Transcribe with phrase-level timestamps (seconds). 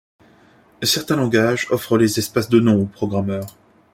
[0.81, 3.55] Certains langages offrent les espaces de nom au programmeur.